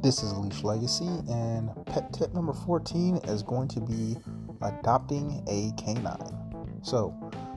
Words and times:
This 0.00 0.22
is 0.22 0.32
Leash 0.32 0.62
Legacy, 0.62 1.08
and 1.28 1.70
pet 1.86 2.12
tip 2.12 2.32
number 2.32 2.52
14 2.52 3.16
is 3.24 3.42
going 3.42 3.66
to 3.66 3.80
be 3.80 4.16
adopting 4.62 5.42
a 5.48 5.72
canine. 5.76 6.78
So, 6.82 7.12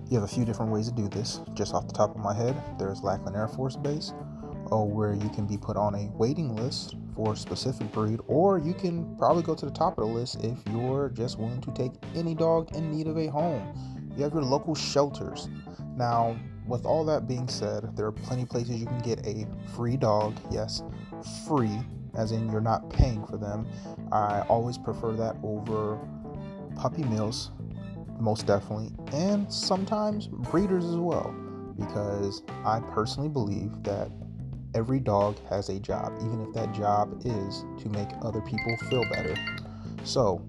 you 0.09 0.19
have 0.19 0.23
a 0.23 0.33
few 0.33 0.43
different 0.43 0.71
ways 0.71 0.89
to 0.89 0.95
do 0.95 1.07
this. 1.07 1.41
Just 1.53 1.75
off 1.75 1.85
the 1.87 1.93
top 1.93 2.15
of 2.15 2.17
my 2.17 2.33
head, 2.33 2.59
there's 2.79 3.03
Lackland 3.03 3.37
Air 3.37 3.47
Force 3.47 3.75
Base, 3.75 4.13
oh, 4.71 4.85
where 4.85 5.13
you 5.13 5.29
can 5.29 5.45
be 5.45 5.55
put 5.55 5.77
on 5.77 5.93
a 5.93 6.09
waiting 6.17 6.55
list 6.55 6.95
for 7.15 7.33
a 7.33 7.37
specific 7.37 7.91
breed, 7.91 8.19
or 8.25 8.57
you 8.57 8.73
can 8.73 9.15
probably 9.17 9.43
go 9.43 9.53
to 9.53 9.67
the 9.67 9.71
top 9.71 9.99
of 9.99 10.07
the 10.07 10.11
list 10.11 10.43
if 10.43 10.57
you're 10.71 11.09
just 11.09 11.37
willing 11.37 11.61
to 11.61 11.71
take 11.73 11.91
any 12.15 12.33
dog 12.33 12.75
in 12.75 12.91
need 12.91 13.05
of 13.05 13.19
a 13.19 13.27
home. 13.27 13.71
You 14.17 14.23
have 14.23 14.33
your 14.33 14.41
local 14.41 14.73
shelters. 14.73 15.47
Now, 15.95 16.35
with 16.67 16.85
all 16.85 17.05
that 17.05 17.27
being 17.27 17.47
said, 17.47 17.95
there 17.95 18.07
are 18.07 18.11
plenty 18.11 18.45
places 18.45 18.79
you 18.79 18.87
can 18.87 18.99
get 19.01 19.25
a 19.27 19.45
free 19.75 19.95
dog. 19.95 20.35
Yes, 20.49 20.81
free, 21.47 21.79
as 22.15 22.31
in 22.31 22.49
you're 22.51 22.61
not 22.61 22.89
paying 22.89 23.25
for 23.25 23.37
them. 23.37 23.67
I 24.11 24.41
always 24.41 24.77
prefer 24.77 25.13
that 25.13 25.35
over 25.43 25.99
puppy 26.75 27.03
mills, 27.03 27.51
most 28.19 28.45
definitely, 28.45 28.91
and 29.13 29.51
sometimes 29.51 30.27
breeders 30.27 30.85
as 30.85 30.95
well, 30.95 31.33
because 31.77 32.43
I 32.65 32.79
personally 32.91 33.29
believe 33.29 33.83
that 33.83 34.09
every 34.73 34.99
dog 34.99 35.37
has 35.49 35.69
a 35.69 35.79
job, 35.79 36.13
even 36.17 36.41
if 36.41 36.53
that 36.53 36.73
job 36.73 37.21
is 37.25 37.65
to 37.81 37.89
make 37.89 38.07
other 38.21 38.41
people 38.41 38.75
feel 38.89 39.03
better. 39.11 39.35
So, 40.03 40.41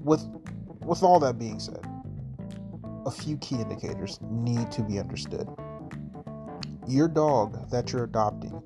with 0.00 0.26
with 0.84 1.02
all 1.02 1.18
that 1.20 1.38
being 1.38 1.58
said, 1.58 1.84
a 3.06 3.10
few 3.10 3.36
key 3.38 3.56
indicators 3.56 4.18
need 4.22 4.70
to 4.72 4.82
be 4.82 4.98
understood. 4.98 5.48
Your 6.86 7.08
dog 7.08 7.70
that 7.70 7.92
you're 7.92 8.04
adopting 8.04 8.62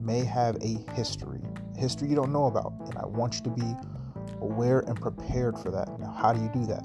may 0.00 0.24
have 0.24 0.56
a 0.56 0.78
history, 0.92 1.40
history 1.76 2.08
you 2.08 2.16
don't 2.16 2.32
know 2.32 2.46
about, 2.46 2.72
and 2.86 2.98
I 2.98 3.06
want 3.06 3.34
you 3.34 3.42
to 3.42 3.50
be 3.50 3.74
aware 4.40 4.80
and 4.80 5.00
prepared 5.00 5.58
for 5.58 5.70
that. 5.70 5.88
Now, 5.98 6.10
how 6.12 6.32
do 6.32 6.40
you 6.40 6.50
do 6.52 6.66
that? 6.66 6.82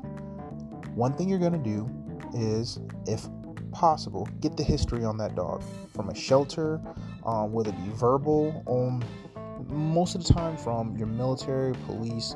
One 0.96 1.14
thing 1.14 1.30
you're 1.30 1.40
going 1.40 1.54
to 1.54 1.58
do 1.58 1.90
is, 2.34 2.80
if 3.08 3.28
possible, 3.72 4.28
get 4.40 4.56
the 4.58 4.64
history 4.64 5.04
on 5.04 5.18
that 5.18 5.36
dog 5.36 5.64
from 5.94 6.10
a 6.10 6.16
shelter, 6.16 6.82
um, 7.26 7.52
whether 7.52 7.70
it 7.70 7.84
be 7.84 7.92
verbal, 7.92 8.64
um, 8.68 9.04
most 9.68 10.16
of 10.16 10.24
the 10.24 10.34
time 10.34 10.58
from 10.58 10.96
your 10.98 11.08
military, 11.08 11.74
police, 11.86 12.36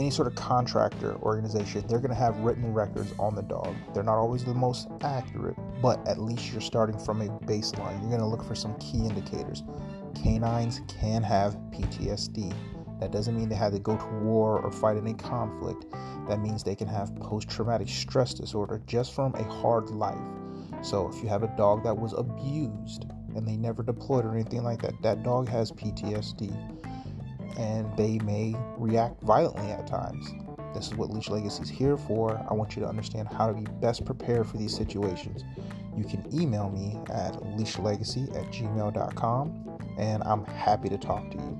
any 0.00 0.10
sort 0.10 0.26
of 0.26 0.34
contractor 0.34 1.16
organization, 1.16 1.84
they're 1.86 1.98
going 2.00 2.10
to 2.10 2.16
have 2.16 2.36
written 2.38 2.72
records 2.72 3.12
on 3.18 3.34
the 3.34 3.42
dog. 3.42 3.76
They're 3.92 4.02
not 4.02 4.16
always 4.16 4.44
the 4.44 4.54
most 4.54 4.88
accurate, 5.02 5.56
but 5.82 6.06
at 6.08 6.18
least 6.18 6.50
you're 6.50 6.62
starting 6.62 6.98
from 6.98 7.20
a 7.20 7.28
baseline. 7.44 8.00
You're 8.00 8.08
going 8.08 8.20
to 8.20 8.26
look 8.26 8.42
for 8.42 8.54
some 8.54 8.74
key 8.78 9.04
indicators. 9.04 9.62
Canines 10.14 10.80
can 10.88 11.22
have 11.22 11.54
PTSD. 11.70 12.52
That 12.98 13.12
doesn't 13.12 13.36
mean 13.36 13.50
they 13.50 13.54
had 13.54 13.72
to 13.72 13.78
go 13.78 13.96
to 13.96 14.06
war 14.22 14.60
or 14.60 14.72
fight 14.72 14.96
in 14.96 15.06
a 15.06 15.14
conflict. 15.14 15.84
That 16.28 16.40
means 16.40 16.62
they 16.62 16.74
can 16.74 16.88
have 16.88 17.14
post 17.16 17.50
traumatic 17.50 17.88
stress 17.88 18.32
disorder 18.32 18.82
just 18.86 19.14
from 19.14 19.34
a 19.34 19.44
hard 19.44 19.90
life. 19.90 20.18
So, 20.82 21.08
if 21.08 21.22
you 21.22 21.28
have 21.28 21.42
a 21.42 21.54
dog 21.58 21.84
that 21.84 21.96
was 21.96 22.14
abused 22.14 23.04
and 23.36 23.46
they 23.46 23.56
never 23.56 23.82
deployed 23.82 24.24
or 24.24 24.32
anything 24.32 24.62
like 24.62 24.80
that, 24.82 25.00
that 25.02 25.22
dog 25.22 25.48
has 25.48 25.70
PTSD 25.72 26.80
and 27.56 27.94
they 27.96 28.18
may 28.20 28.54
react 28.76 29.20
violently 29.22 29.70
at 29.70 29.86
times. 29.86 30.26
This 30.74 30.86
is 30.88 30.94
what 30.94 31.10
Leash 31.10 31.28
Legacy 31.28 31.62
is 31.62 31.68
here 31.68 31.96
for. 31.96 32.44
I 32.48 32.54
want 32.54 32.76
you 32.76 32.82
to 32.82 32.88
understand 32.88 33.28
how 33.28 33.48
to 33.48 33.52
be 33.52 33.64
best 33.80 34.04
prepared 34.04 34.46
for 34.46 34.56
these 34.56 34.74
situations. 34.74 35.44
You 35.96 36.04
can 36.04 36.24
email 36.32 36.70
me 36.70 36.98
at 37.10 37.34
leashlegacy 37.56 38.34
at 38.36 38.52
gmail.com 38.52 39.78
and 39.98 40.22
I'm 40.24 40.44
happy 40.44 40.88
to 40.88 40.98
talk 40.98 41.30
to 41.32 41.36
you. 41.36 41.58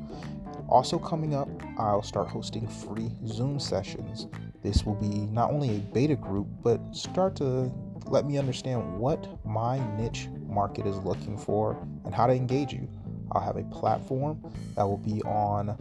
Also, 0.68 0.98
coming 0.98 1.34
up, 1.34 1.48
I'll 1.78 2.02
start 2.02 2.28
hosting 2.28 2.68
free 2.68 3.10
Zoom 3.26 3.58
sessions. 3.58 4.28
This 4.62 4.84
will 4.84 4.94
be 4.94 5.08
not 5.08 5.50
only 5.50 5.76
a 5.76 5.78
beta 5.78 6.14
group, 6.14 6.46
but 6.62 6.80
start 6.94 7.34
to 7.36 7.72
let 8.06 8.24
me 8.24 8.38
understand 8.38 8.98
what 8.98 9.26
my 9.44 9.78
niche 9.96 10.28
market 10.46 10.86
is 10.86 10.96
looking 10.98 11.36
for 11.36 11.76
and 12.04 12.14
how 12.14 12.26
to 12.26 12.32
engage 12.32 12.72
you. 12.72 12.88
I'll 13.32 13.42
have 13.42 13.56
a 13.56 13.64
platform 13.64 14.40
that 14.76 14.84
will 14.84 14.98
be 14.98 15.22
on 15.22 15.76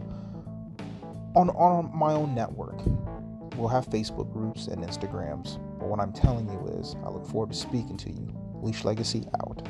on 1.34 1.50
on 1.50 1.90
my 1.94 2.12
own 2.12 2.34
network. 2.34 2.80
We'll 3.56 3.68
have 3.68 3.86
Facebook 3.88 4.32
groups 4.32 4.68
and 4.68 4.82
Instagrams. 4.82 5.58
But 5.78 5.88
what 5.88 6.00
I'm 6.00 6.12
telling 6.12 6.48
you 6.48 6.78
is 6.80 6.96
I 7.04 7.10
look 7.10 7.26
forward 7.26 7.50
to 7.50 7.56
speaking 7.56 7.96
to 7.98 8.10
you. 8.10 8.32
Leash 8.62 8.84
Legacy 8.84 9.26
out. 9.40 9.62